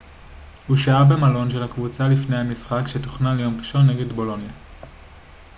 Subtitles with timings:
[0.67, 4.51] הוא שהה במלון של הקבוצה לפני המשחק שתוכנן ליום ראשון נגד בולוניה